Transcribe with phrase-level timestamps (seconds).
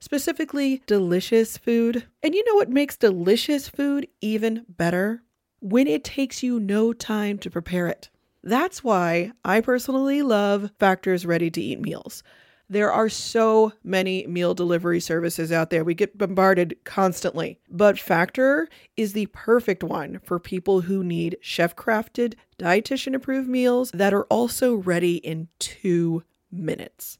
[0.00, 2.06] Specifically delicious food.
[2.22, 5.22] And you know what makes delicious food even better?
[5.60, 8.08] When it takes you no time to prepare it.
[8.42, 12.22] That's why I personally love Factor's ready to eat meals.
[12.70, 15.82] There are so many meal delivery services out there.
[15.82, 17.58] We get bombarded constantly.
[17.68, 23.90] But Factor is the perfect one for people who need chef crafted, dietitian approved meals
[23.90, 27.18] that are also ready in two minutes.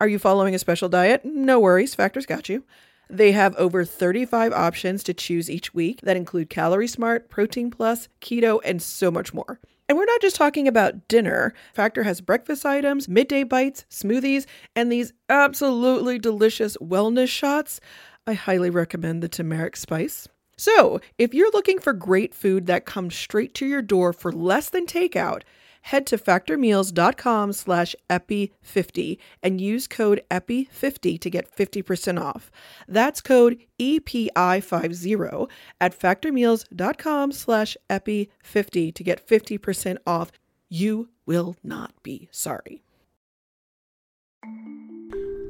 [0.00, 1.24] Are you following a special diet?
[1.24, 2.62] No worries, Factor's got you.
[3.10, 8.08] They have over 35 options to choose each week that include Calorie Smart, Protein Plus,
[8.20, 9.58] Keto, and so much more.
[9.88, 11.52] And we're not just talking about dinner.
[11.74, 17.80] Factor has breakfast items, midday bites, smoothies, and these absolutely delicious wellness shots.
[18.24, 20.28] I highly recommend the turmeric spice.
[20.56, 24.68] So, if you're looking for great food that comes straight to your door for less
[24.70, 25.42] than takeout,
[25.82, 32.50] head to factormeals.com slash epi50 and use code epi50 to get 50% off.
[32.86, 35.48] That's code EPI50
[35.80, 40.32] at factormeals.com slash epi50 to get 50% off.
[40.68, 42.82] You will not be sorry.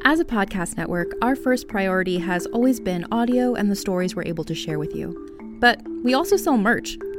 [0.04, 4.24] As a podcast network, our first priority has always been audio and the stories we're
[4.24, 5.14] able to share with you.
[5.60, 6.96] But we also sell merch.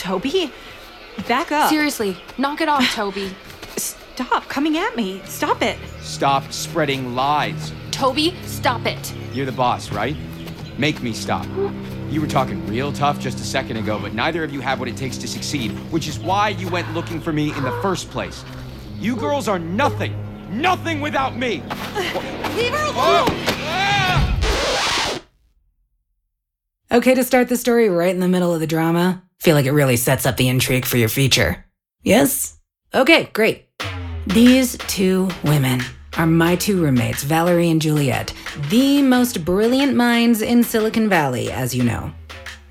[0.00, 0.50] Toby?
[1.28, 1.68] Back up.
[1.68, 3.30] Seriously, knock it off, Toby.
[3.76, 5.20] Stop coming at me.
[5.26, 5.78] Stop it.
[6.00, 7.72] Stop spreading lies.
[7.90, 9.14] Toby, stop it.
[9.34, 10.16] You're the boss, right?
[10.78, 11.46] Make me stop.
[12.08, 14.88] You were talking real tough just a second ago, but neither of you have what
[14.88, 18.10] it takes to succeed, which is why you went looking for me in the first
[18.10, 18.42] place.
[18.98, 20.16] You girls are nothing.
[20.50, 21.62] Nothing without me.
[22.56, 23.28] Leave her alone.
[26.90, 29.22] Okay to start the story right in the middle of the drama?
[29.40, 31.64] Feel like it really sets up the intrigue for your feature.
[32.02, 32.58] Yes?
[32.94, 33.68] Okay, great.
[34.26, 35.80] These two women
[36.18, 38.34] are my two roommates, Valerie and Juliet,
[38.68, 42.12] the most brilliant minds in Silicon Valley, as you know.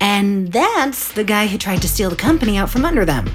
[0.00, 3.28] And that's the guy who tried to steal the company out from under them.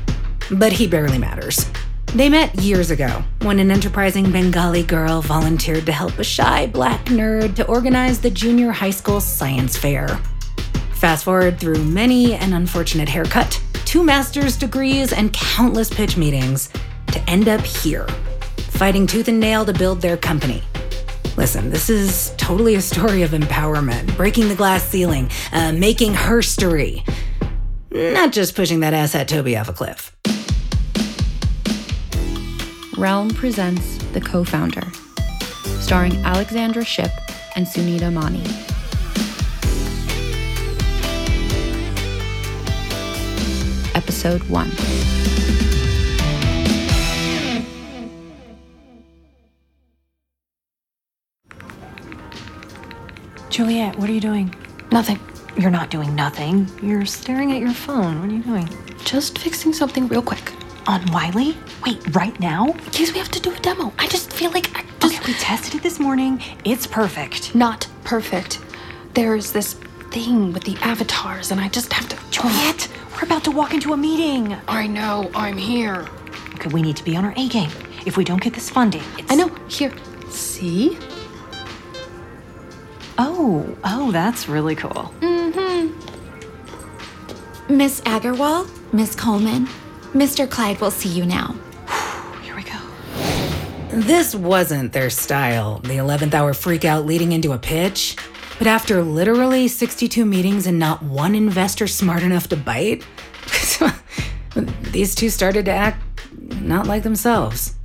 [0.52, 1.70] But he barely matters.
[2.14, 7.04] They met years ago when an enterprising Bengali girl volunteered to help a shy black
[7.08, 10.08] nerd to organize the junior high school science fair.
[11.06, 16.68] Fast forward through many an unfortunate haircut, two master's degrees, and countless pitch meetings
[17.12, 18.08] to end up here,
[18.58, 20.64] fighting tooth and nail to build their company.
[21.38, 27.08] Listen, this is totally a story of empowerment, breaking the glass ceiling, uh, making herstory.
[27.92, 30.12] Not just pushing that asshat Toby off a cliff.
[32.98, 34.88] Realm presents The Co Founder,
[35.82, 37.12] starring Alexandra Shipp
[37.56, 38.42] and Sunita Mani.
[44.26, 44.72] Episode 1.
[53.52, 54.54] Juliet, what are you doing?
[54.92, 55.20] Nothing.
[55.56, 56.68] You're not doing nothing.
[56.82, 58.20] You're staring at your phone.
[58.20, 58.68] What are you doing?
[59.06, 60.52] Just fixing something real quick.
[60.88, 61.56] On WILY?
[61.86, 62.66] Wait, right now?
[62.66, 63.94] In case we have to do a demo.
[64.00, 66.42] I just feel like I just Okay, we tested it this morning.
[66.64, 67.54] It's perfect.
[67.54, 68.60] not perfect.
[69.14, 69.76] There's this
[70.10, 72.18] thing with the avatars, and I just have to.
[72.32, 74.56] Juliet, we're about to walk into a meeting.
[74.68, 75.32] I know.
[75.34, 76.08] I'm here.
[76.56, 77.72] Okay, we need to be on our A game.
[78.06, 79.32] If we don't get this funding, it's.
[79.32, 79.50] I know.
[79.68, 79.94] Here.
[80.30, 80.98] See?
[83.18, 85.14] Oh, oh, that's really cool.
[85.22, 85.92] Mm-hmm.
[87.76, 89.68] Miss Agarwal, Miss Coleman,
[90.14, 90.50] Mr.
[90.50, 91.56] Clyde will see you now.
[92.44, 92.78] Here we go.
[93.90, 98.18] This wasn't their style, the 11th hour freakout leading into a pitch.
[98.58, 103.06] But after literally 62 meetings and not one investor smart enough to bite,
[104.92, 106.02] these two started to act
[106.62, 107.76] not like themselves.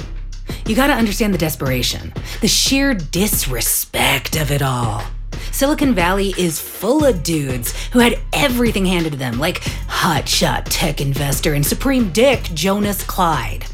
[0.66, 5.02] You gotta understand the desperation, the sheer disrespect of it all.
[5.50, 11.00] Silicon Valley is full of dudes who had everything handed to them, like hotshot tech
[11.00, 13.66] investor and supreme dick Jonas Clyde.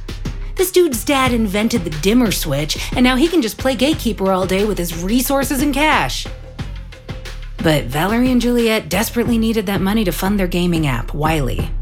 [0.55, 4.47] This dude's dad invented the dimmer switch, and now he can just play gatekeeper all
[4.47, 6.27] day with his resources and cash.
[7.67, 11.73] But Valerie and Juliet desperately needed that money to fund their gaming app, WILY.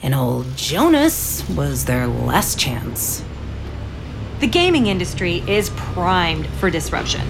[0.00, 3.24] And old Jonas was their last chance.
[4.38, 7.22] The gaming industry is primed for disruption.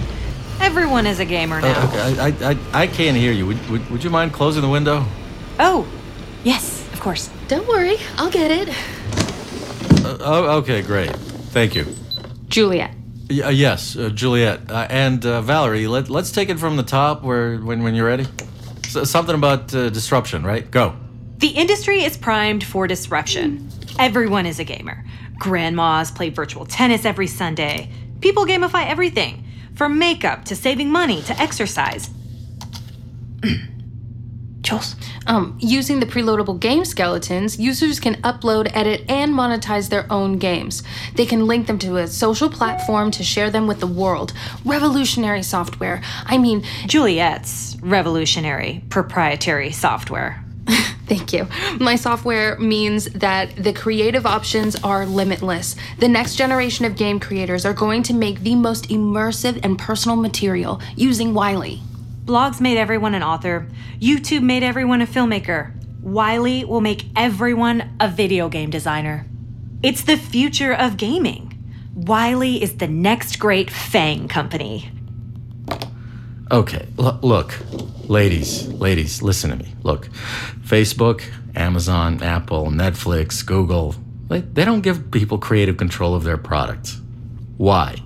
[0.59, 1.73] Everyone is a gamer now.
[1.73, 3.47] Uh, okay, I, I, I, I can't hear you.
[3.47, 5.03] Would, would, would you mind closing the window?
[5.59, 5.87] Oh,
[6.43, 7.31] yes, of course.
[7.47, 7.97] Don't worry.
[8.17, 8.69] I'll get it.
[10.05, 11.09] Uh, oh, okay, great.
[11.49, 11.87] Thank you.
[12.47, 12.93] Juliet.
[13.41, 15.87] Uh, yes, uh, Juliet uh, and uh, Valerie.
[15.87, 17.23] Let, let's take it from the top.
[17.23, 18.27] Where when when you're ready.
[18.83, 20.69] S- something about uh, disruption, right?
[20.69, 20.95] Go.
[21.37, 23.69] The industry is primed for disruption.
[23.99, 25.03] Everyone is a gamer.
[25.39, 27.91] Grandmas play virtual tennis every Sunday.
[28.21, 29.43] People gamify everything,
[29.75, 32.09] from makeup to saving money to exercise.
[34.63, 34.95] Jules.
[35.27, 40.83] Um, using the preloadable game skeletons, users can upload, edit, and monetize their own games.
[41.15, 44.31] They can link them to a social platform to share them with the world.
[44.63, 46.01] Revolutionary software.
[46.25, 50.43] I mean, Juliet's revolutionary proprietary software.
[51.07, 51.47] Thank you.
[51.77, 55.75] My software means that the creative options are limitless.
[55.99, 60.15] The next generation of game creators are going to make the most immersive and personal
[60.15, 61.81] material using WILY.
[62.25, 63.67] Blogs made everyone an author.
[63.99, 65.73] YouTube made everyone a filmmaker.
[66.01, 69.25] WILY will make everyone a video game designer.
[69.81, 71.49] It's the future of gaming.
[71.93, 74.89] WILY is the next great FANG company.
[76.49, 77.59] Okay, l- look,
[78.07, 79.75] ladies, ladies, listen to me.
[79.83, 80.07] Look,
[80.61, 81.23] Facebook,
[81.57, 83.95] Amazon, Apple, Netflix, Google,
[84.29, 87.01] they, they don't give people creative control of their products.
[87.57, 87.97] Why?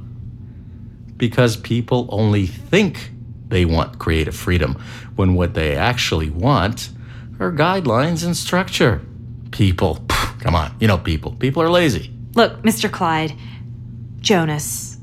[1.17, 3.11] Because people only think
[3.49, 4.81] they want creative freedom
[5.15, 6.89] when what they actually want
[7.39, 9.01] are guidelines and structure.
[9.51, 11.31] People, pff, come on, you know people.
[11.33, 12.13] People are lazy.
[12.35, 12.91] Look, Mr.
[12.91, 13.33] Clyde,
[14.19, 14.97] Jonas,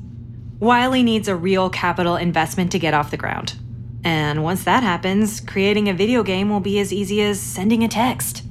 [0.59, 3.55] WILY needs a real capital investment to get off the ground.
[4.03, 7.87] And once that happens, creating a video game will be as easy as sending a
[7.87, 8.43] text.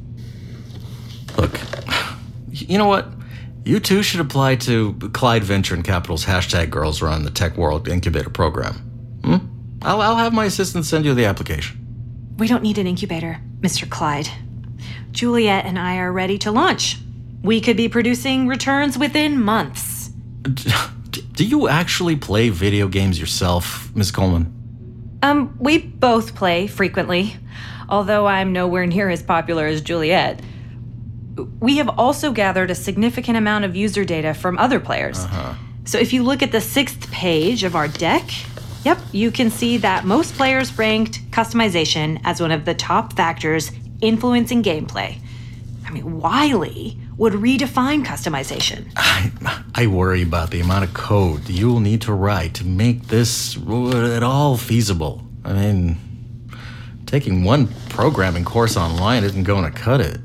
[1.38, 1.60] Look,
[2.50, 3.08] you know what?
[3.64, 7.88] You too should apply to Clyde Venture and Capital's hashtag Girls Run the Tech World
[7.88, 8.93] Incubator Program.
[9.84, 12.34] I'll, I'll have my assistant send you the application.
[12.38, 13.88] We don't need an incubator, Mr.
[13.88, 14.28] Clyde.
[15.12, 16.98] Juliet and I are ready to launch.
[17.42, 20.08] We could be producing returns within months.
[21.34, 25.18] Do you actually play video games yourself, Miss Coleman?
[25.22, 27.36] Um, we both play frequently,
[27.88, 30.40] although I'm nowhere near as popular as Juliet.
[31.60, 35.24] We have also gathered a significant amount of user data from other players.
[35.84, 38.24] So if you look at the sixth page of our deck,
[38.84, 43.70] yep, you can see that most players ranked customization as one of the top factors
[44.00, 45.18] influencing gameplay.
[45.86, 48.90] I mean, WILY would redefine customization.
[48.96, 53.56] I, I worry about the amount of code you'll need to write to make this
[53.56, 55.22] at all feasible.
[55.44, 55.98] I mean,
[57.06, 60.18] taking one programming course online isn't going to cut it.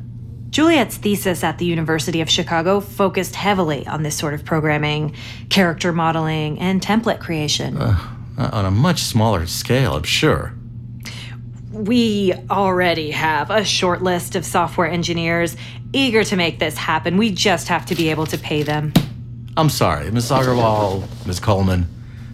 [0.49, 5.15] Juliet's thesis at the University of Chicago focused heavily on this sort of programming,
[5.49, 7.77] character modeling, and template creation.
[7.77, 7.99] Uh,
[8.45, 10.53] on a much smaller scale, I'm sure.
[11.71, 15.55] We already have a short list of software engineers
[15.93, 17.17] eager to make this happen.
[17.17, 18.93] We just have to be able to pay them.
[19.57, 20.29] I'm sorry, Ms.
[20.31, 21.39] Agarwal, Ms.
[21.39, 21.87] Coleman.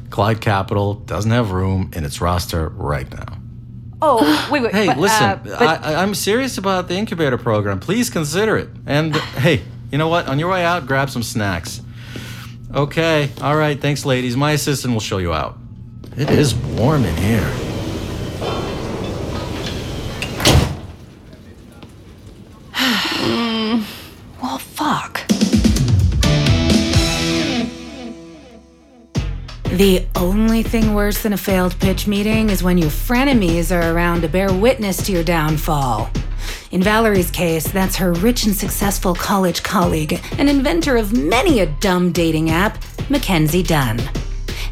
[0.09, 3.37] Clyde Capital doesn't have room in its roster right now.
[4.01, 4.73] Oh, wait, wait.
[4.73, 7.79] Hey, but, listen, uh, but- I, I'm serious about the incubator program.
[7.79, 8.69] Please consider it.
[8.85, 10.27] And hey, you know what?
[10.27, 11.81] On your way out, grab some snacks.
[12.73, 14.35] Okay, all right, thanks, ladies.
[14.37, 15.57] My assistant will show you out.
[16.17, 17.51] It is warm in here.
[24.41, 25.27] well, fuck.
[29.67, 34.21] The only thing worse than a failed pitch meeting is when your frenemies are around
[34.21, 36.09] to bear witness to your downfall.
[36.71, 41.65] In Valerie's case, that's her rich and successful college colleague, an inventor of many a
[41.65, 43.99] dumb dating app, Mackenzie Dunn.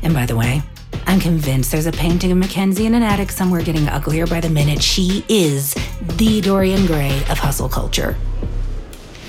[0.01, 0.61] And by the way,
[1.05, 4.49] I'm convinced there's a painting of Mackenzie in an attic somewhere getting uglier by the
[4.49, 4.81] minute.
[4.81, 5.73] She is
[6.17, 8.15] the Dorian Gray of hustle culture.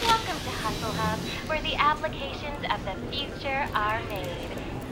[0.03, 4.27] Welcome to Hustle Hub, where the applications of the future are made.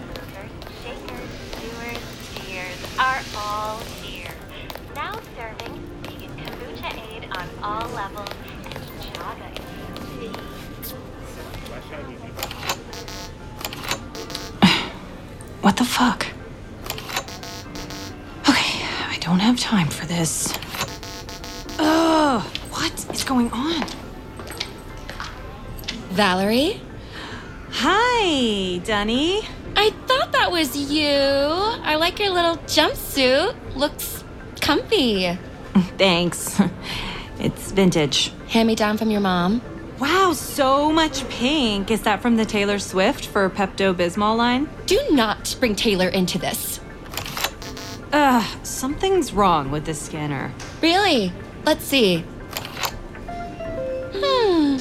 [0.09, 0.51] Movers,
[0.83, 4.35] shakers, doers, cheers are all here.
[4.95, 10.53] Now serving vegan kombucha aid on all levels and chaga infused
[15.63, 16.32] What the fuck?
[19.53, 20.51] Have time for this.
[21.79, 23.87] Ugh, what is going on?
[26.11, 26.81] Valerie?
[27.73, 29.43] Hi, Dunny.
[29.77, 31.07] I thought that was you.
[31.07, 33.55] I like your little jumpsuit.
[33.77, 34.25] Looks
[34.61, 35.39] comfy.
[35.99, 36.61] Thanks.
[37.39, 38.33] It's vintage.
[38.51, 39.63] Hand me down from your mom.
[39.99, 41.91] Wow, so much pink.
[41.91, 44.69] Is that from the Taylor Swift for Pepto Bismol line?
[44.87, 46.79] Do not bring Taylor into this.
[48.13, 50.53] Ugh, something's wrong with the scanner.
[50.83, 51.33] Really?
[51.65, 52.25] Let's see.
[54.13, 54.79] Hmm.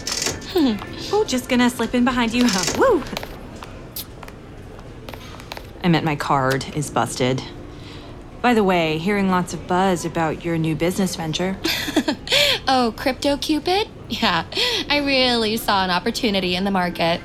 [1.13, 2.46] Oh, just gonna slip in behind you.
[2.48, 2.79] Huh?
[2.79, 3.03] Woo!
[5.84, 7.43] I meant my card is busted.
[8.41, 11.58] By the way, hearing lots of buzz about your new business venture.
[12.67, 13.89] Oh, Crypto Cupid?
[14.08, 14.46] Yeah,
[14.89, 17.20] I really saw an opportunity in the market.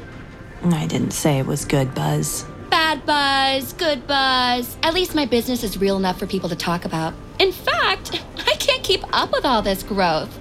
[0.64, 2.44] I didn't say it was good buzz.
[2.86, 4.76] Bad buzz, good buzz.
[4.80, 7.14] At least my business is real enough for people to talk about.
[7.40, 10.32] In fact, I can't keep up with all this growth.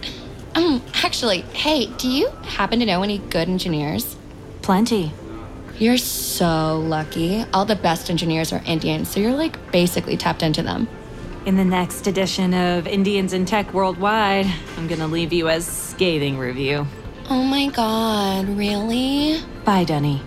[0.53, 4.15] Um, actually, hey, do you happen to know any good engineers?
[4.61, 5.11] Plenty.
[5.79, 7.43] You're so lucky.
[7.51, 10.87] All the best engineers are Indian, so you're like basically tapped into them.
[11.47, 14.45] In the next edition of Indians in Tech Worldwide,
[14.77, 16.85] I'm gonna leave you a scathing review.
[17.27, 19.41] Oh my god, really?
[19.63, 20.21] Bye, Dunny.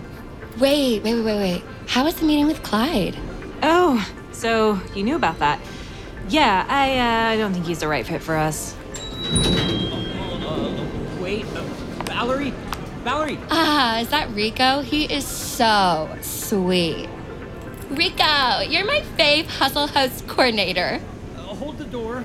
[0.59, 1.63] Wait, wait, wait, wait, wait.
[1.89, 3.17] How was the meeting with Clyde?
[3.63, 5.59] Oh, so you knew about that?
[6.27, 8.75] Yeah, I uh, don't think he's the right fit for us.
[11.19, 11.63] Wait, uh,
[12.05, 12.53] Valerie?
[13.03, 13.39] Valerie!
[13.49, 14.81] Ah, is that Rico?
[14.81, 17.09] He is so sweet.
[17.89, 21.01] Rico, you're my fave hustle host coordinator.
[21.35, 22.23] Uh, hold the door.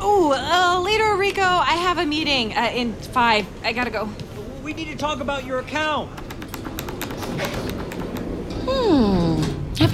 [0.00, 1.40] Oh, uh, later, Rico.
[1.40, 3.46] I have a meeting uh, in five.
[3.62, 4.08] I gotta go.
[4.64, 6.10] We need to talk about your account.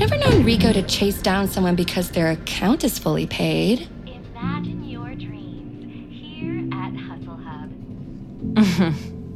[0.01, 3.87] I've never known Rico to chase down someone because their account is fully paid.
[4.07, 7.71] Imagine your dreams here at Hustle Hub.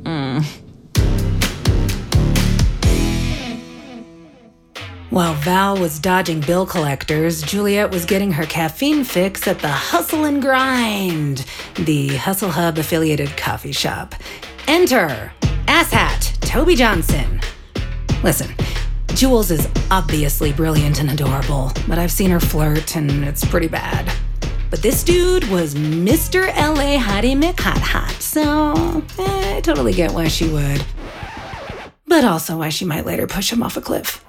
[0.04, 0.42] Mm.
[5.10, 10.24] While Val was dodging bill collectors, Juliet was getting her caffeine fix at the Hustle
[10.24, 11.44] and Grind,
[11.74, 14.14] the Hustle Hub affiliated coffee shop.
[14.66, 15.30] Enter
[15.66, 17.42] Asshat Toby Johnson.
[18.22, 18.54] Listen,
[19.14, 24.12] Jules is obviously brilliant and adorable, but I've seen her flirt and it's pretty bad.
[24.70, 26.48] But this dude was Mr.
[26.48, 30.84] LA Hottie McHot Hot, so eh, I totally get why she would.
[32.08, 34.24] But also why she might later push him off a cliff.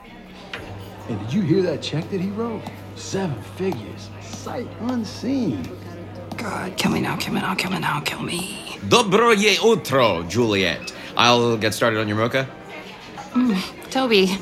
[1.07, 2.61] Hey, did you hear that check that he wrote?
[2.95, 4.09] Seven figures.
[4.21, 5.67] Sight unseen.
[6.37, 8.77] God, kill me now, kill me now, kill me now, kill me.
[8.87, 10.93] Dobro je utro, Juliet.
[11.17, 12.47] I'll get started on your mocha.
[13.33, 14.37] Mm, Toby,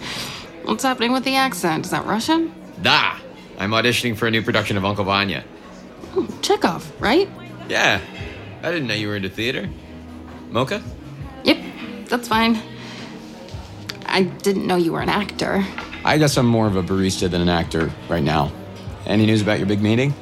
[0.66, 1.86] what's happening with the accent?
[1.86, 2.54] Is that Russian?
[2.82, 3.18] Da!
[3.60, 5.44] I'm auditioning for a new production of Uncle Vanya.
[6.16, 7.30] Oh, Chekhov, right?
[7.70, 8.02] Yeah.
[8.62, 9.70] I didn't know you were into theater.
[10.50, 10.82] Mocha?
[11.44, 11.58] Yep,
[12.08, 12.62] that's fine.
[14.06, 15.66] I didn't know you were an actor.
[16.06, 18.52] I guess I'm more of a barista than an actor right now.
[19.06, 20.14] Any news about your big meeting?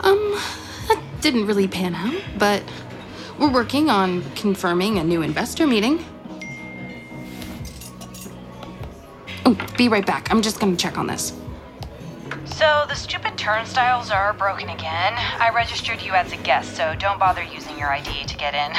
[0.00, 0.18] Um,
[0.88, 2.62] that didn't really pan out, but
[3.38, 6.04] we're working on confirming a new investor meeting.
[9.80, 10.30] Be right back.
[10.30, 11.32] I'm just gonna check on this.
[12.44, 15.14] So the stupid turnstiles are broken again.
[15.16, 18.72] I registered you as a guest, so don't bother using your ID to get in.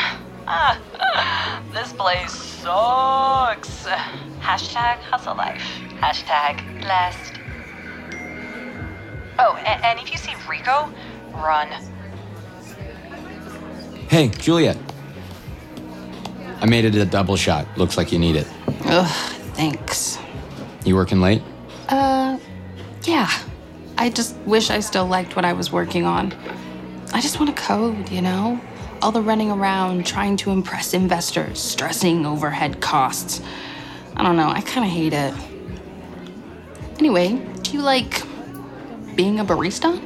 [0.45, 3.87] Ah, this place sucks.
[4.41, 5.63] Hashtag hustle life.
[5.99, 7.33] Hashtag blessed.
[9.39, 10.93] Oh, a- and if you see Rico,
[11.33, 11.67] run.
[14.07, 14.77] Hey, Juliet.
[16.59, 17.65] I made it a double shot.
[17.75, 18.47] Looks like you need it.
[18.85, 19.07] Ugh,
[19.55, 20.20] thanks.
[20.85, 21.41] You working late?
[21.89, 22.39] Uh,
[23.03, 23.29] yeah.
[23.97, 26.33] I just wish I still liked what I was working on.
[27.13, 28.59] I just want to code, you know?
[29.01, 33.41] All the running around trying to impress investors, stressing overhead costs.
[34.15, 35.33] I don't know, I kind of hate it.
[36.99, 37.33] Anyway,
[37.63, 38.23] do you like
[39.15, 39.99] being a barista?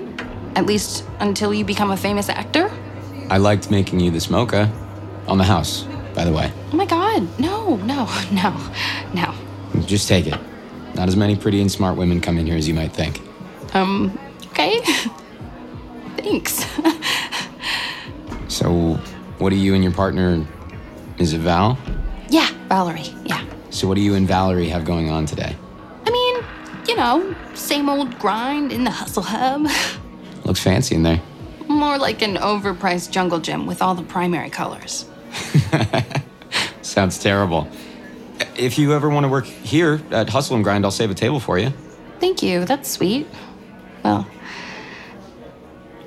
[0.55, 2.71] At least until you become a famous actor?
[3.29, 4.71] I liked making you this mocha.
[5.27, 6.51] On the house, by the way.
[6.71, 8.71] Oh my god, no, no, no,
[9.13, 9.33] no.
[9.85, 10.39] Just take it.
[10.95, 13.21] Not as many pretty and smart women come in here as you might think.
[13.73, 14.17] Um,
[14.51, 14.79] okay.
[16.17, 16.65] Thanks.
[18.47, 18.93] So,
[19.37, 20.45] what do you and your partner.
[21.17, 21.77] Is it Val?
[22.29, 23.45] yeah, Valerie, yeah.
[23.69, 25.55] So, what do you and Valerie have going on today?
[26.05, 26.43] I mean,
[26.87, 29.67] you know, same old grind in the hustle hub.
[30.45, 31.21] Looks fancy in there.
[31.67, 35.05] More like an overpriced jungle gym with all the primary colors.
[36.81, 37.67] Sounds terrible.
[38.57, 41.39] If you ever want to work here at Hustle and Grind, I'll save a table
[41.39, 41.73] for you.
[42.19, 43.27] Thank you, that's sweet.
[44.03, 44.27] Well,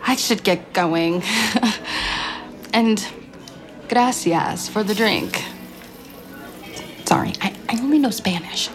[0.02, 1.22] I should get going.
[2.72, 3.06] and
[3.88, 5.42] gracias for the drink.
[7.04, 8.70] Sorry, I, I only know Spanish.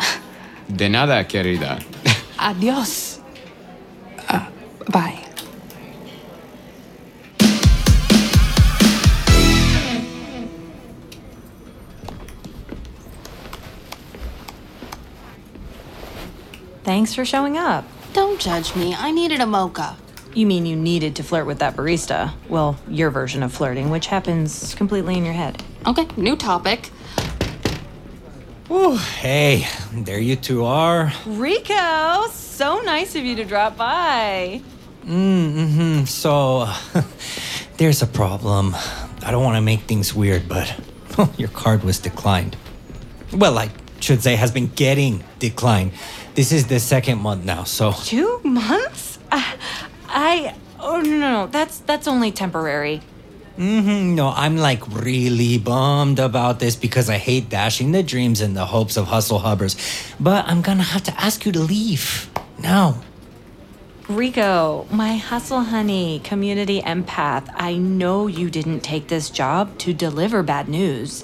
[0.75, 1.83] De nada, querida.
[2.39, 3.19] Adios.
[4.29, 4.49] Uh,
[4.91, 5.19] bye.
[16.83, 17.85] Thanks for showing up.
[18.11, 18.93] Don't judge me.
[18.93, 19.95] I needed a mocha.
[20.33, 22.33] You mean you needed to flirt with that barista?
[22.49, 25.63] Well, your version of flirting, which happens completely in your head.
[25.85, 26.89] Okay, new topic.
[28.69, 31.13] Ooh, hey, there you two are.
[31.25, 34.61] Rico, so nice of you to drop by.
[35.05, 36.05] Mm-hmm.
[36.05, 36.69] So,
[37.77, 38.75] there's a problem.
[39.21, 40.73] I don't want to make things weird, but
[41.37, 42.57] your card was declined.
[43.31, 43.69] Well, I
[43.99, 45.91] should say has been getting declined.
[46.35, 49.19] This is the second month now, so Two months?
[49.31, 49.55] I,
[50.09, 53.01] I oh no, no, no, that's that's only temporary.
[53.55, 58.57] hmm no, I'm like really bummed about this because I hate dashing the dreams and
[58.57, 59.75] the hopes of hustle hubbers.
[60.19, 62.97] But I'm gonna have to ask you to leave now.
[64.09, 70.43] Rico, my hustle honey, community empath, I know you didn't take this job to deliver
[70.43, 71.23] bad news.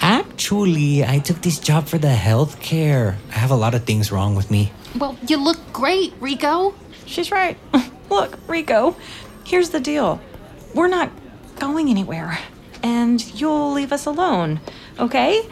[0.00, 3.18] Actually, I took this job for the health care.
[3.30, 4.72] I have a lot of things wrong with me.
[4.96, 6.74] Well, you look great, Rico.
[7.06, 7.56] She's right.
[8.10, 8.96] Look, Rico,
[9.44, 10.20] here's the deal.
[10.74, 11.10] We're not
[11.58, 12.38] going anywhere,
[12.82, 14.60] and you'll leave us alone,
[14.98, 15.46] okay?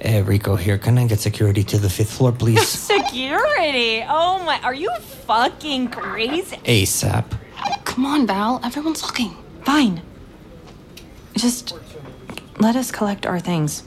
[0.00, 2.66] Eh, Rico, here, can I get security to the fifth floor, please?
[2.94, 4.04] Security.
[4.08, 4.90] Oh my, are you
[5.26, 6.56] fucking crazy?
[6.64, 7.24] ASAP.
[7.84, 8.60] Come on, Val.
[8.64, 9.36] Everyone's looking.
[9.64, 10.02] Fine.
[11.36, 11.74] Just
[12.64, 13.82] let us collect our things.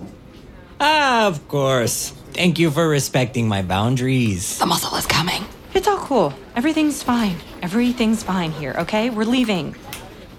[0.79, 2.13] Ah, of course.
[2.33, 4.59] Thank you for respecting my boundaries.
[4.59, 5.43] The muscle is coming.
[5.73, 6.31] It's all cool.
[6.55, 7.37] Everything's fine.
[7.63, 9.09] Everything's fine here, okay?
[9.09, 9.75] We're leaving.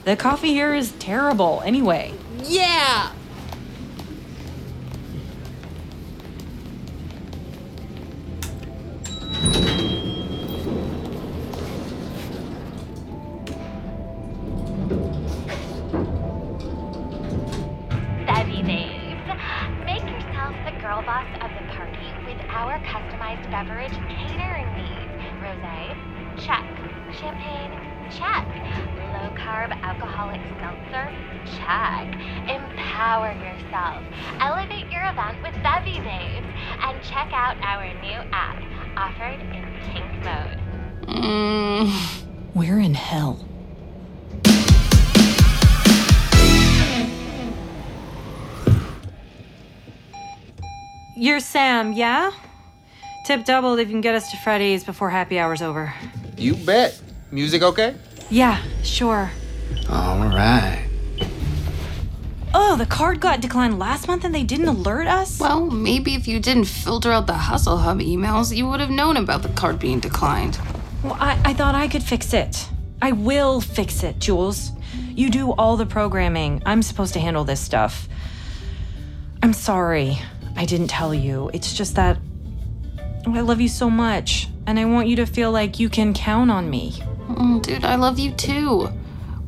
[0.04, 2.14] The coffee here is terrible anyway.
[2.44, 3.10] Yeah.
[39.08, 40.58] App, offered in kink mode.
[41.06, 42.24] Mm.
[42.54, 43.44] We're in hell.
[51.16, 52.30] You're Sam, yeah?
[53.26, 55.92] Tip doubled if you can get us to Freddy's before happy hour's over.
[56.36, 57.00] You bet.
[57.30, 57.96] Music okay?
[58.30, 59.30] Yeah, sure.
[59.90, 60.87] All right.
[62.60, 65.38] Oh, the card got declined last month and they didn't alert us?
[65.38, 69.16] Well, maybe if you didn't filter out the Hustle Hub emails, you would have known
[69.16, 70.58] about the card being declined.
[71.04, 72.68] Well, I, I thought I could fix it.
[73.00, 74.72] I will fix it, Jules.
[75.10, 76.60] You do all the programming.
[76.66, 78.08] I'm supposed to handle this stuff.
[79.40, 80.18] I'm sorry.
[80.56, 81.52] I didn't tell you.
[81.54, 82.18] It's just that
[83.24, 86.12] oh, I love you so much, and I want you to feel like you can
[86.12, 86.90] count on me.
[87.28, 88.92] Mm, dude, I love you too.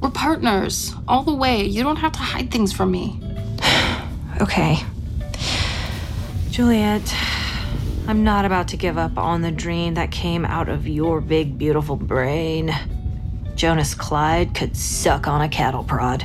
[0.00, 1.64] We're partners, all the way.
[1.64, 3.20] You don't have to hide things from me.
[4.40, 4.78] Okay.
[6.50, 7.14] Juliet,
[8.06, 11.58] I'm not about to give up on the dream that came out of your big,
[11.58, 12.74] beautiful brain.
[13.54, 16.24] Jonas Clyde could suck on a cattle prod.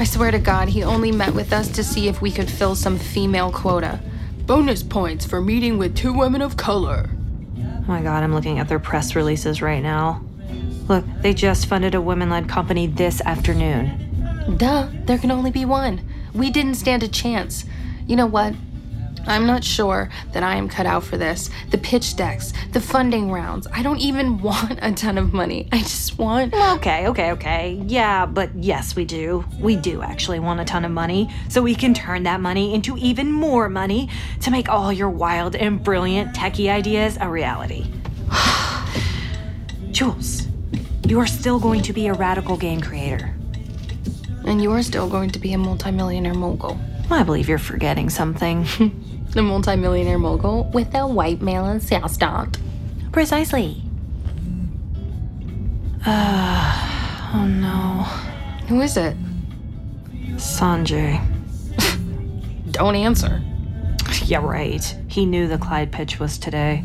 [0.00, 2.74] I swear to God, he only met with us to see if we could fill
[2.74, 4.00] some female quota.
[4.46, 7.10] Bonus points for meeting with two women of color.
[7.58, 10.25] Oh my god, I'm looking at their press releases right now.
[10.88, 14.56] Look, they just funded a women led company this afternoon.
[14.56, 16.00] Duh, there can only be one.
[16.32, 17.64] We didn't stand a chance.
[18.06, 18.54] You know what?
[19.26, 21.50] I'm not sure that I am cut out for this.
[21.70, 23.66] The pitch decks, the funding rounds.
[23.72, 25.68] I don't even want a ton of money.
[25.72, 26.54] I just want.
[26.54, 27.82] Okay, okay, okay.
[27.86, 29.44] Yeah, but yes, we do.
[29.58, 32.96] We do actually want a ton of money, so we can turn that money into
[32.98, 34.08] even more money
[34.42, 37.86] to make all your wild and brilliant techie ideas a reality.
[39.90, 40.46] Jules,
[41.10, 43.32] you are still going to be a radical game creator.
[44.44, 46.78] And you are still going to be a multimillionaire mogul.
[47.10, 48.66] I believe you're forgetting something.
[49.30, 52.58] the multimillionaire mogul with a white male assistant.
[53.12, 53.82] Precisely.
[56.04, 58.02] Uh, oh no.
[58.68, 59.16] Who is it?
[60.34, 61.24] Sanjay.
[62.72, 63.42] Don't answer.
[64.24, 64.96] Yeah, right.
[65.06, 66.84] He knew the Clyde pitch was today.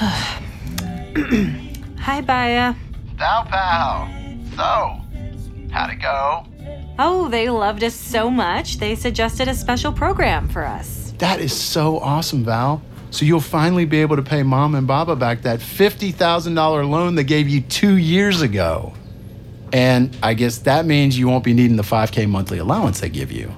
[2.08, 2.74] Hi, Baya.
[3.18, 4.08] Thou pal.
[4.56, 6.46] So, how'd it go?
[6.98, 11.12] Oh, they loved us so much, they suggested a special program for us.
[11.18, 12.80] That is so awesome, Val.
[13.10, 17.24] So you'll finally be able to pay Mom and Baba back that $50,000 loan they
[17.24, 18.94] gave you two years ago.
[19.74, 23.30] And I guess that means you won't be needing the 5K monthly allowance they give
[23.30, 23.52] you.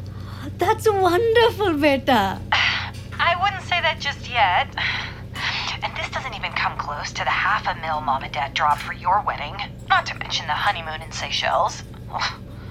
[0.58, 2.40] That's wonderful, beta.
[2.52, 4.74] I wouldn't say that just yet.
[5.84, 8.82] And this doesn't even come close to the half a mil mom and dad dropped
[8.82, 9.56] for your wedding.
[9.88, 11.82] Not to mention the honeymoon in Seychelles.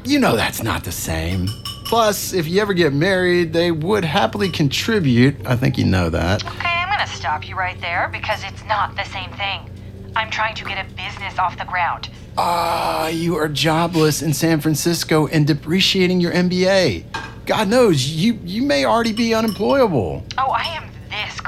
[0.05, 1.47] You know that's not the same.
[1.85, 5.35] Plus, if you ever get married, they would happily contribute.
[5.47, 6.45] I think you know that.
[6.45, 9.67] Okay, I'm gonna stop you right there because it's not the same thing.
[10.15, 12.09] I'm trying to get a business off the ground.
[12.37, 17.05] Ah, you are jobless in San Francisco and depreciating your MBA.
[17.47, 20.23] God knows, you, you may already be unemployable.
[20.37, 20.88] Oh, I am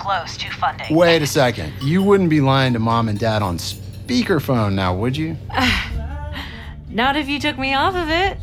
[0.02, 0.96] close to funding.
[0.96, 1.72] Wait a second.
[1.80, 5.38] You wouldn't be lying to mom and dad on speakerphone now, would you?
[6.90, 8.40] Not if you took me off of it.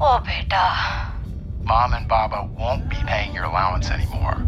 [0.00, 1.12] Oh, beta.
[1.64, 4.38] Mom and Baba won't be paying your allowance anymore.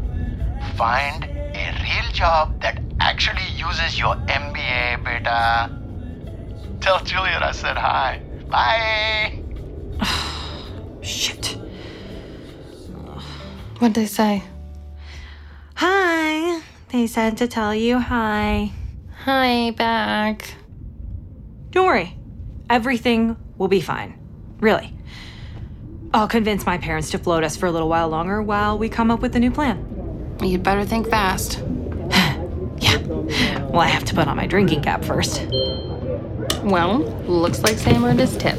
[0.77, 5.71] Find a real job that actually uses your MBA, beta.
[6.81, 8.23] Tell Juliet I said hi.
[8.49, 9.43] Bye.
[11.03, 11.59] Shit.
[13.79, 14.45] What'd they say?
[15.81, 16.61] Hi.
[16.89, 18.73] They said to tell you hi.
[19.23, 20.55] Hi, back.
[21.71, 22.17] Don't worry.
[22.69, 24.19] Everything will be fine.
[24.59, 24.93] Really.
[26.13, 29.13] I'll convince my parents to float us for a little while longer while we come
[29.13, 30.37] up with a new plan.
[30.43, 31.61] You'd better think fast.
[32.11, 32.99] yeah.
[33.69, 35.47] Well, I have to put on my drinking cap first.
[36.65, 38.59] Well, looks like Sam earned his tip.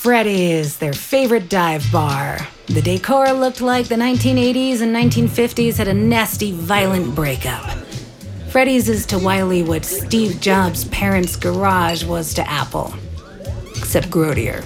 [0.00, 2.38] Freddy's, their favorite dive bar.
[2.68, 7.70] The decor looked like the 1980s and 1950s had a nasty, violent breakup.
[8.48, 12.94] Freddy's is to WILY what Steve Jobs' parents' garage was to Apple,
[13.76, 14.64] except grodier.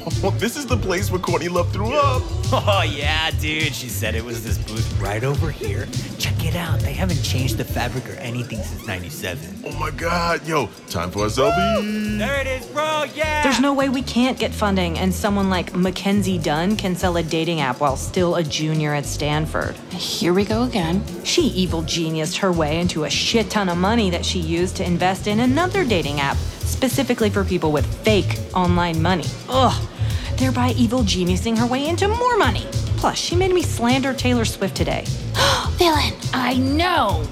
[0.38, 2.22] this is the place where Courtney Love threw up.
[2.52, 3.72] Oh, yeah, dude.
[3.72, 5.86] She said it was this booth right over here.
[6.18, 6.80] Check it out.
[6.80, 9.62] They haven't changed the fabric or anything since 97.
[9.66, 10.44] Oh my god.
[10.48, 12.18] Yo, time for a selfie.
[12.18, 13.04] There it is, bro.
[13.14, 13.44] Yeah.
[13.44, 17.22] There's no way we can't get funding and someone like Mackenzie Dunn can sell a
[17.22, 19.76] dating app while still a junior at Stanford.
[19.92, 21.04] Here we go again.
[21.22, 24.84] She evil geniused her way into a shit ton of money that she used to
[24.84, 26.36] invest in another dating app,
[26.70, 29.26] specifically for people with fake online money.
[29.48, 29.88] Ugh.
[30.36, 32.66] Thereby evil geniusing her way into more money.
[32.96, 35.04] Plus, she made me slander Taylor Swift today.
[35.72, 37.26] Villain, I know.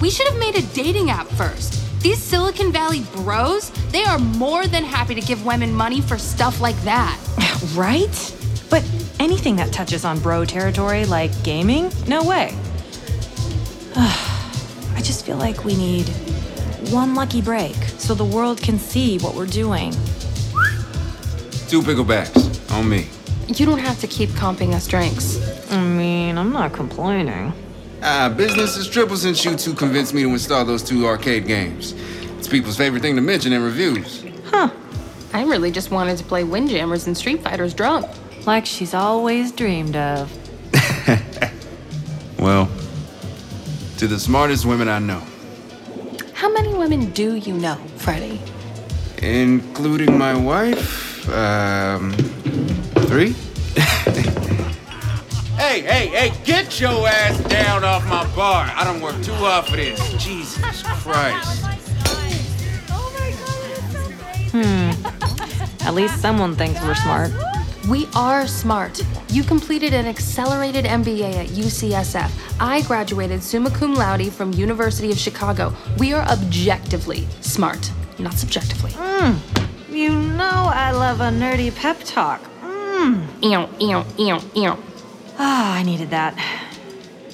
[0.00, 1.76] We should have made a dating app first.
[2.02, 6.60] These Silicon Valley bros, they are more than happy to give women money for stuff
[6.60, 7.18] like that.
[7.74, 8.34] Right?
[8.70, 8.82] But
[9.18, 12.54] anything that touches on bro territory like gaming, no way.
[13.96, 16.08] I just feel like we need
[16.90, 19.92] one lucky break so the world can see what we're doing.
[21.68, 23.06] Two picklebacks on me.
[23.48, 25.38] You don't have to keep comping us drinks.
[25.70, 27.52] I mean, I'm not complaining.
[28.02, 31.94] Ah, business is triple since you two convinced me to install those two arcade games.
[32.38, 34.24] It's people's favorite thing to mention in reviews.
[34.46, 34.70] Huh.
[35.32, 38.06] I really just wanted to play Windjammers and Street Fighters drunk.
[38.46, 40.32] Like she's always dreamed of.
[42.40, 42.70] Well,
[43.98, 45.39] to the smartest women I know, How many
[46.80, 48.40] women do you know, Freddie?
[49.22, 52.10] including my wife, um,
[53.04, 53.32] three?
[55.58, 58.72] hey, hey, hey, get your ass down off my bar.
[58.74, 60.00] I don't work too hard for this.
[60.14, 61.66] Jesus Christ.
[64.52, 65.86] Hmm.
[65.86, 67.30] At least someone thinks we're smart.
[67.90, 69.02] We are smart.
[69.30, 72.30] You completed an accelerated MBA at UCSF.
[72.60, 75.74] I graduated summa cum laude from University of Chicago.
[75.98, 78.92] We are objectively smart, not subjectively.
[78.92, 79.40] Mm.
[79.90, 82.40] You know I love a nerdy pep talk.
[82.62, 83.26] Mm.
[83.42, 84.76] Ew, ew, ew, ew.
[85.40, 86.38] Ah, I needed that.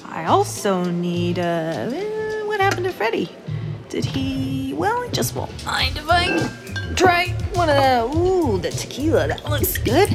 [0.05, 3.29] I also need, uh, eh, what happened to Freddie?
[3.89, 6.49] Did he, well, I just won't mind if I
[6.95, 9.27] try one of the, ooh, the tequila.
[9.27, 10.09] That looks good.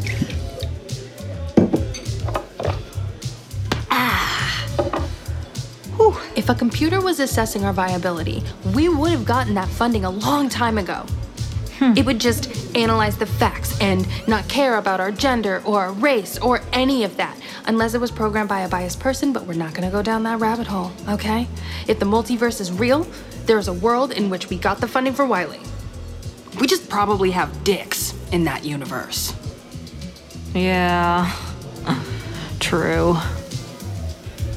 [6.34, 8.42] If a computer was assessing our viability,
[8.74, 11.04] we would have gotten that funding a long time ago.
[11.78, 11.92] Hmm.
[11.94, 16.38] It would just analyze the facts and not care about our gender or our race
[16.38, 19.74] or any of that, unless it was programmed by a biased person, but we're not
[19.74, 21.46] gonna go down that rabbit hole, okay?
[21.86, 23.06] If the multiverse is real,
[23.44, 25.60] there is a world in which we got the funding for WILY.
[26.58, 29.34] We just probably have dicks in that universe.
[30.54, 31.30] Yeah.
[32.60, 33.16] True.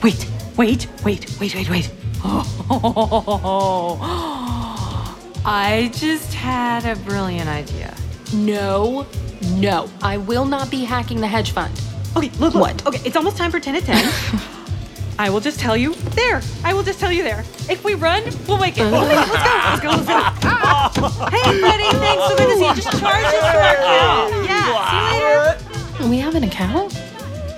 [0.04, 1.92] Wait, wait, wait, wait, wait, wait.
[2.24, 4.00] Oh,
[5.46, 7.94] I just had a brilliant idea.
[8.34, 9.06] No,
[9.54, 9.90] no.
[10.02, 11.80] I will not be hacking the hedge fund.
[12.16, 12.62] Okay, look, look.
[12.62, 12.88] What?
[12.88, 14.42] Okay, it's almost time for 10 to 10.
[15.20, 16.42] I will just tell you there.
[16.64, 17.46] I will just tell you there.
[17.70, 18.86] If we run, we'll make it.
[18.86, 19.90] Let's go.
[19.90, 20.14] Let's go.
[20.14, 21.26] Let's go.
[21.32, 22.28] hey, Freddie, thanks.
[22.28, 22.76] So good to see you.
[22.76, 24.46] Just charge us to our account.
[24.46, 24.90] Yeah.
[24.92, 26.10] See you later.
[26.10, 27.00] We have an account?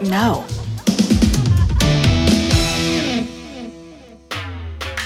[0.02, 0.46] No.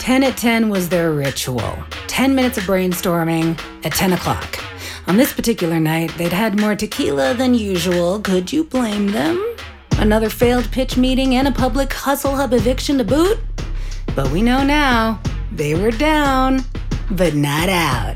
[0.01, 1.77] 10 at 10 was their ritual.
[2.07, 4.59] 10 minutes of brainstorming at 10 o'clock.
[5.05, 8.19] On this particular night, they'd had more tequila than usual.
[8.19, 9.55] Could you blame them?
[9.99, 13.37] Another failed pitch meeting and a public hustle hub eviction to boot?
[14.15, 16.65] But we know now, they were down,
[17.11, 18.15] but not out.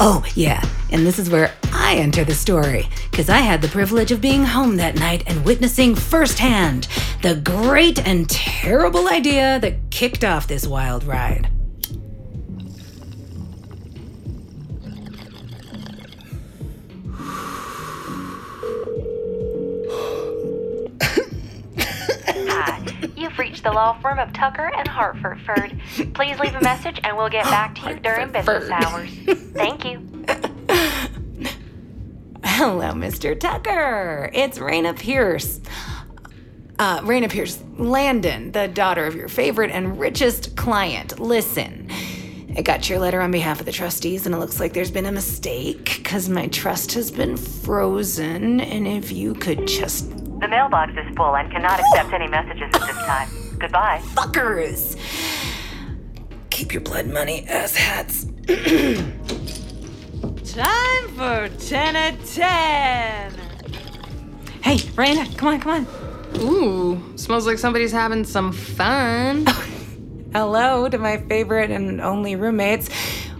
[0.00, 4.12] Oh, yeah, and this is where I enter the story, because I had the privilege
[4.12, 6.88] of being home that night and witnessing firsthand
[7.22, 11.50] the great and terrible idea that kicked off this wild ride.
[21.78, 22.80] Hi,
[23.16, 25.78] you've reached the law firm of Tucker and Hartford.
[26.14, 29.10] Please leave a message and we'll get back to you during business hours.
[29.52, 30.00] Thank you.
[32.48, 33.38] Hello, Mr.
[33.38, 34.30] Tucker.
[34.32, 35.60] It's Raina Pierce.
[36.78, 41.18] Uh, Raina Pierce, Landon, the daughter of your favorite and richest client.
[41.18, 41.90] Listen,
[42.56, 45.06] I got your letter on behalf of the trustees, and it looks like there's been
[45.06, 48.60] a mistake because my trust has been frozen.
[48.60, 50.08] And if you could just.
[50.40, 53.28] The mailbox is full and cannot accept any messages at this time.
[53.58, 54.00] Goodbye.
[54.14, 54.96] Fuckers!
[56.50, 58.24] Keep your blood money, ass hats.
[61.16, 63.32] For 10 at 10.
[64.62, 66.42] Hey, Raina, come on, come on.
[66.42, 69.46] Ooh, smells like somebody's having some fun.
[70.34, 72.90] Hello to my favorite and only roommates.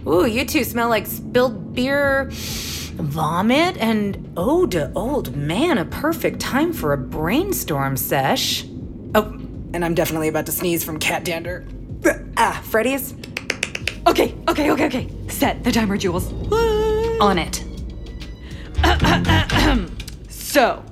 [0.07, 5.77] Ooh, you two smell like spilled beer, vomit, and ode to old man.
[5.77, 8.65] A perfect time for a brainstorm sesh.
[9.13, 9.37] Oh,
[9.75, 11.67] and I'm definitely about to sneeze from cat dander.
[12.39, 13.13] Ah, Freddy's?
[14.07, 15.09] Okay, okay, okay, okay.
[15.27, 16.31] Set the timer, Jules.
[17.19, 17.66] On it.
[20.29, 20.83] So,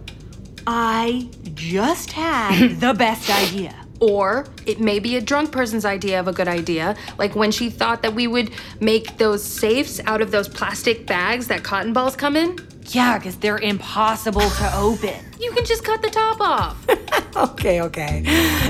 [0.67, 3.73] I just had the best idea.
[3.99, 7.69] Or it may be a drunk person's idea of a good idea, like when she
[7.69, 12.15] thought that we would make those safes out of those plastic bags that cotton balls
[12.15, 12.57] come in.
[12.89, 15.15] Yeah, because they're impossible to open.
[15.39, 16.85] You can just cut the top off.
[17.35, 18.23] Okay, okay.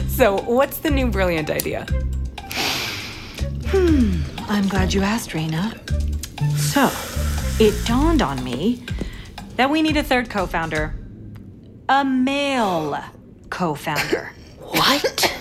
[0.07, 1.85] So, what's the new brilliant idea?
[3.67, 5.71] Hmm, I'm glad you asked, Raina.
[6.57, 6.89] So,
[7.63, 8.83] it dawned on me
[9.55, 10.95] that we need a third co founder.
[11.89, 12.99] A male
[13.49, 14.31] co founder.
[14.65, 15.31] What?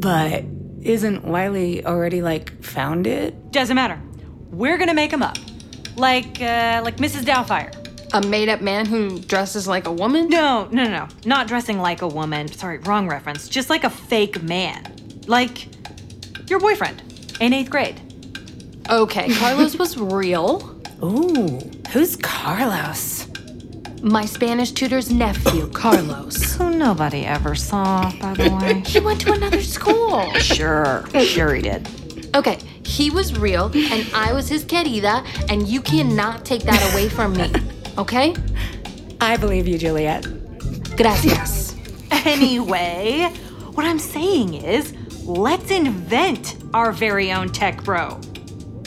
[0.00, 0.44] but
[0.82, 3.50] isn't WILY already like found it?
[3.50, 4.00] Doesn't matter.
[4.50, 5.36] We're gonna make him up.
[5.96, 7.22] Like, uh, like Mrs.
[7.24, 7.72] Doubtfire.
[8.14, 10.28] A made up man who dresses like a woman?
[10.28, 11.08] No, no, no, no.
[11.24, 12.46] Not dressing like a woman.
[12.48, 13.48] Sorry, wrong reference.
[13.48, 14.94] Just like a fake man.
[15.26, 15.66] Like
[16.48, 17.02] your boyfriend
[17.40, 18.00] in eighth grade.
[18.88, 20.75] Okay, Carlos was real.
[21.02, 23.26] Ooh, who's Carlos?
[24.02, 26.54] My Spanish tutor's nephew, Carlos.
[26.56, 28.80] Who nobody ever saw, by the way.
[28.86, 30.32] he went to another school.
[30.34, 31.88] Sure, sure he did.
[32.34, 37.08] Okay, he was real, and I was his querida, and you cannot take that away
[37.08, 37.52] from me.
[37.98, 38.34] Okay?
[39.22, 40.26] I believe you, Juliet.
[40.96, 41.74] Gracias.
[42.26, 43.22] Anyway,
[43.72, 44.92] what I'm saying is,
[45.24, 48.20] let's invent our very own tech bro.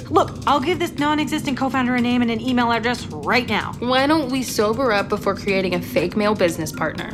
[0.09, 3.47] Look, I'll give this non existent co founder a name and an email address right
[3.47, 3.73] now.
[3.79, 7.13] Why don't we sober up before creating a fake male business partner?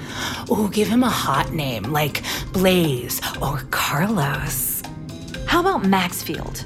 [0.52, 4.82] Ooh, give him a hot name like Blaze or Carlos.
[5.46, 6.66] How about Maxfield?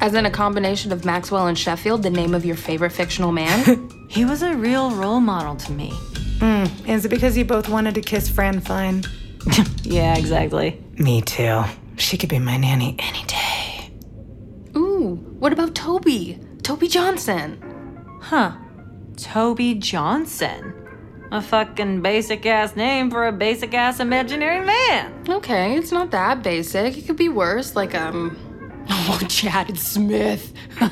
[0.00, 3.90] As in a combination of Maxwell and Sheffield, the name of your favorite fictional man?
[4.08, 5.90] he was a real role model to me.
[6.38, 9.04] Mm, is it because you both wanted to kiss Fran Fine?
[9.82, 10.82] yeah, exactly.
[10.98, 11.62] Me too.
[11.96, 13.25] She could be my nanny any day.
[13.25, 13.25] Ooh,
[15.46, 16.40] what about Toby?
[16.64, 17.62] Toby Johnson.
[18.20, 18.56] Huh.
[19.16, 20.74] Toby Johnson.
[21.30, 25.22] A fucking basic ass name for a basic ass imaginary man.
[25.28, 26.98] Okay, it's not that basic.
[26.98, 28.36] It could be worse, like, um.
[28.90, 30.52] Oh, Chad Smith.
[30.80, 30.88] oh,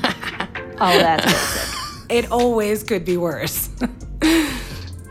[0.79, 2.09] that's basic.
[2.09, 3.69] It always could be worse.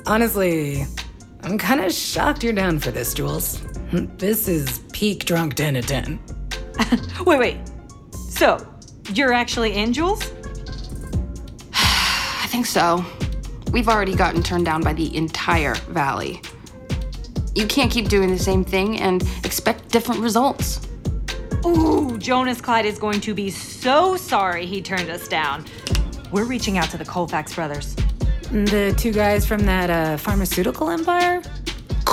[0.07, 0.87] Honestly,
[1.43, 3.61] I'm kind of shocked you're down for this, Jules.
[3.93, 6.19] This is peak drunk 10 at 10.
[7.27, 7.59] wait, wait.
[8.31, 8.74] So,
[9.13, 10.23] you're actually in, Jules?
[11.73, 13.05] I think so.
[13.73, 16.41] We've already gotten turned down by the entire valley.
[17.55, 20.81] You can't keep doing the same thing and expect different results.
[21.67, 25.65] Ooh, Jonas Clyde is going to be so sorry he turned us down.
[26.31, 27.95] We're reaching out to the Colfax brothers.
[28.51, 31.41] The two guys from that uh, pharmaceutical empire?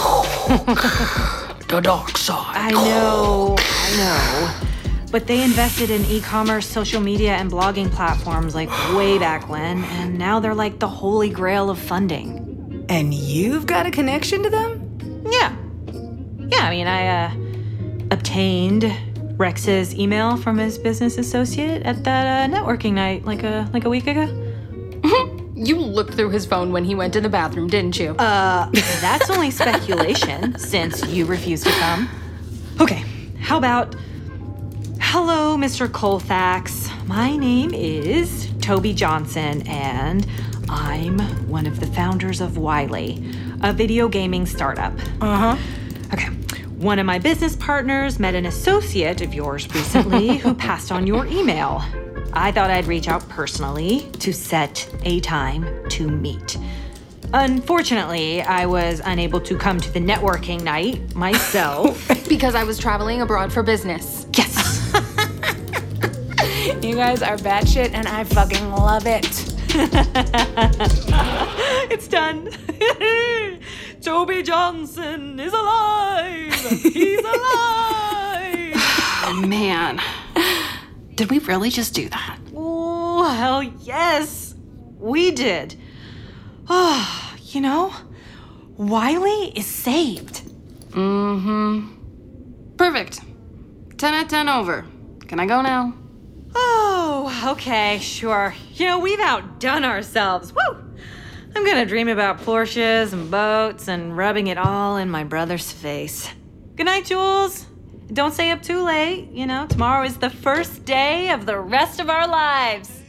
[1.68, 2.56] the dark side.
[2.56, 3.98] I know, I
[4.62, 4.71] know.
[5.12, 9.84] But they invested in e commerce, social media, and blogging platforms like way back when,
[9.84, 12.86] and now they're like the holy grail of funding.
[12.88, 15.24] And you've got a connection to them?
[15.30, 15.56] Yeah.
[16.48, 17.32] Yeah, I mean, I uh,
[18.12, 18.94] obtained
[19.38, 23.90] Rex's email from his business associate at that uh, networking night like a like a
[23.90, 24.28] week ago.
[25.56, 28.12] you looked through his phone when he went to the bathroom, didn't you?
[28.12, 28.70] Uh,
[29.00, 32.10] that's only speculation since you refused to come.
[32.80, 33.04] Okay,
[33.40, 33.96] how about
[35.14, 35.92] Hello, Mr.
[35.92, 36.90] Colfax.
[37.06, 40.26] My name is Toby Johnson, and
[40.70, 41.20] I'm
[41.50, 43.22] one of the founders of WILY,
[43.62, 44.94] a video gaming startup.
[45.20, 45.58] Uh huh.
[46.14, 46.28] Okay.
[46.78, 51.26] One of my business partners met an associate of yours recently who passed on your
[51.26, 51.84] email.
[52.32, 56.58] I thought I'd reach out personally to set a time to meet.
[57.34, 62.08] Unfortunately, I was unable to come to the networking night myself.
[62.30, 64.26] because I was traveling abroad for business.
[64.38, 64.71] Yes.
[66.84, 69.26] you guys are batshit, and I fucking love it.
[71.92, 72.50] it's done.
[74.02, 76.54] Toby Johnson is alive.
[76.54, 78.76] He's alive.
[79.26, 80.00] oh, man.
[81.16, 82.38] Did we really just do that?
[82.56, 84.54] Oh, hell yes.
[85.00, 85.76] We did.
[86.70, 87.92] Oh, you know,
[88.78, 90.44] WILY is saved.
[90.92, 91.88] Mm hmm.
[92.78, 93.22] Perfect.
[93.98, 94.86] 10 out 10 over.
[95.28, 95.96] Can I go now?
[96.56, 98.56] Oh, okay, sure.
[98.74, 100.54] You know, we've outdone ourselves.
[100.54, 100.84] Woo!
[101.56, 106.30] I'm gonna dream about Porsches and boats and rubbing it all in my brother's face.
[106.76, 107.66] Good night, Jules.
[108.14, 109.30] Don't stay up too late.
[109.32, 113.02] You know, tomorrow is the first day of the rest of our lives.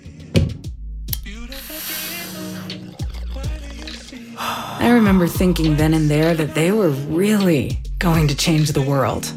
[4.38, 9.32] I remember thinking then and there that they were really going to change the world.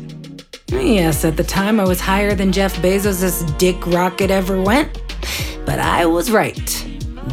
[0.67, 5.01] Yes, at the time I was higher than Jeff Bezos' dick rocket ever went.
[5.65, 6.87] But I was right.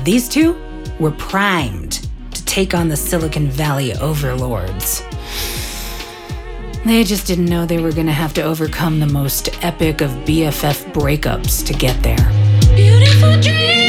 [0.04, 0.60] These two
[0.98, 5.02] were primed to take on the Silicon Valley overlords.
[6.84, 10.92] They just didn't know they were gonna have to overcome the most epic of BFF
[10.92, 12.16] breakups to get there.
[12.74, 13.81] Beautiful dreamer.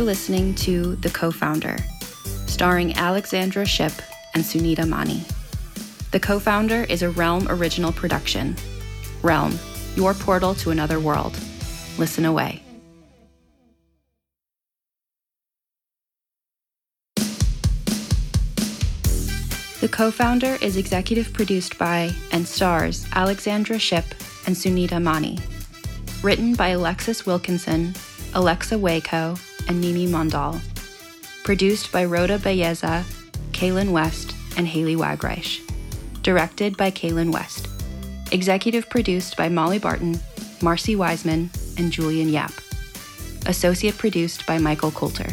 [0.00, 1.76] You're listening to The Co Founder,
[2.46, 3.92] starring Alexandra Shipp
[4.32, 5.22] and Sunita Mani.
[6.10, 8.56] The Co Founder is a Realm original production.
[9.22, 9.58] Realm,
[9.96, 11.38] your portal to another world.
[11.98, 12.62] Listen away.
[19.82, 24.06] The co founder is executive produced by and stars Alexandra Shipp
[24.46, 25.38] and Sunita Mani.
[26.22, 27.94] Written by Alexis Wilkinson,
[28.32, 29.36] Alexa Waco,
[29.70, 30.60] and Nimi Mondal.
[31.44, 33.04] Produced by Rhoda Bayeza,
[33.52, 35.60] Kaylin West, and Haley Wagreich.
[36.22, 37.68] Directed by Kaylin West.
[38.32, 40.18] Executive produced by Molly Barton,
[40.60, 42.52] Marcy Wiseman, and Julian Yap.
[43.46, 45.32] Associate produced by Michael Coulter.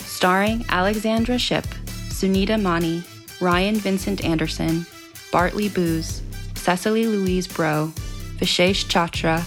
[0.00, 1.64] Starring Alexandra Shipp,
[2.10, 3.02] Sunita Mani,
[3.40, 4.84] Ryan Vincent Anderson,
[5.32, 6.20] Bartley Booz,
[6.54, 7.94] Cecily Louise Bro,
[8.36, 9.42] Vishesh Chachra,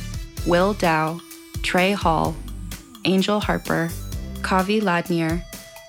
[0.48, 1.22] Will Dow,
[1.62, 2.36] Trey Hall,
[3.06, 3.90] Angel Harper,
[4.42, 5.44] Kavi Ladnier,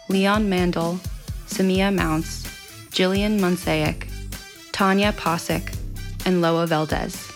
[0.09, 0.99] Leon Mandel,
[1.47, 2.45] Samia Mounts,
[2.91, 4.09] Jillian Monsaic,
[4.73, 5.75] Tanya Posick,
[6.27, 7.31] and Loa Valdez.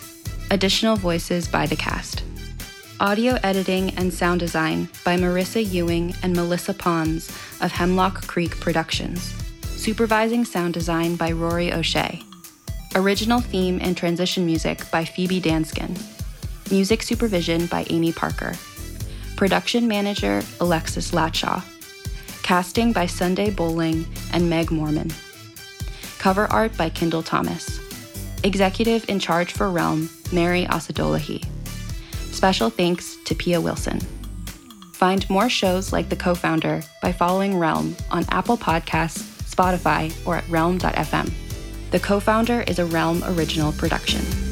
[0.51, 2.23] Additional voices by the cast.
[2.99, 7.29] Audio editing and sound design by Marissa Ewing and Melissa Pons
[7.61, 9.33] of Hemlock Creek Productions.
[9.63, 12.21] Supervising sound design by Rory O'Shea.
[12.95, 15.97] Original theme and transition music by Phoebe Danskin.
[16.71, 18.53] Music supervision by Amy Parker.
[19.39, 21.63] Production manager Alexis Latshaw.
[22.43, 25.13] Casting by Sunday Bowling and Meg Mormon.
[26.17, 27.79] Cover art by Kendall Thomas.
[28.43, 31.45] Executive in charge for Realm, Mary Asadolahi.
[32.33, 34.01] Special thanks to Pia Wilson.
[34.91, 40.35] Find more shows like The Co Founder by following Realm on Apple Podcasts, Spotify, or
[40.35, 41.31] at realm.fm.
[41.91, 44.48] The Co Founder is a Realm original production.